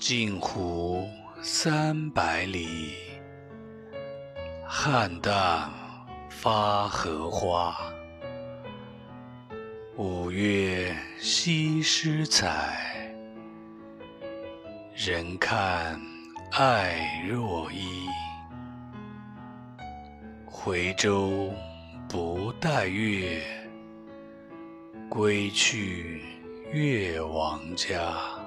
[0.00, 1.06] 镜湖
[1.42, 2.94] 三百里，
[4.66, 5.68] 菡萏
[6.30, 7.76] 发荷花。
[9.98, 13.12] 五月西施采，
[14.94, 16.00] 人看
[16.52, 18.06] 爱若衣。
[20.46, 21.52] 回舟
[22.08, 23.42] 不待月，
[25.10, 26.22] 归去
[26.72, 28.39] 越王家。